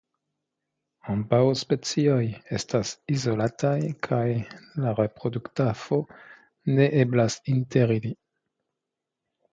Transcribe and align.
Ambaŭ 1.15 1.41
specioj 1.61 2.21
estas 2.57 2.93
izolataj 3.17 3.75
kaj 4.07 4.23
la 4.87 4.95
reproduktafo 5.01 6.01
ne 6.79 6.89
eblas 7.05 7.37
inter 7.57 7.99
ili. 8.01 8.15